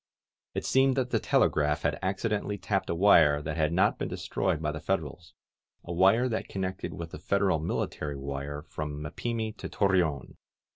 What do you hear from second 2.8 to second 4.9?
a wire that had not been destroyed by the